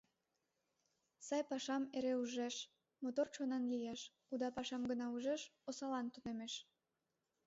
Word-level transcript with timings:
Сай 1.25 1.41
пашам 1.49 1.83
эре 1.97 2.13
ужеш— 2.21 2.55
мотор 3.03 3.27
чонан 3.35 3.63
лиеш, 3.71 4.01
уда 4.33 4.47
пашам 4.57 4.83
гына 4.91 5.05
ужеш— 5.15 5.41
осаллан 5.69 6.07
тунемеш. 6.13 6.53